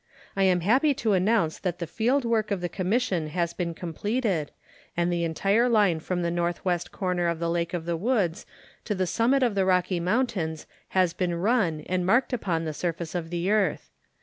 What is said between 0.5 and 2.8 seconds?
happy to announce that the field work of the